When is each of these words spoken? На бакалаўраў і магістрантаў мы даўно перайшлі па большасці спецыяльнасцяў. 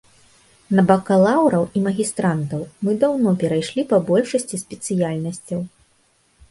На 0.77 0.85
бакалаўраў 0.91 1.67
і 1.79 1.83
магістрантаў 1.87 2.65
мы 2.87 2.97
даўно 3.05 3.29
перайшлі 3.45 3.81
па 3.93 3.97
большасці 4.09 4.55
спецыяльнасцяў. 4.65 5.59